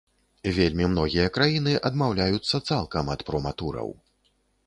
Вельмі 0.57 0.85
многія 0.93 1.25
краіны 1.35 1.75
адмаўляюцца 1.91 2.61
цалкам 2.69 3.13
ад 3.17 3.21
проматураў. 3.27 3.89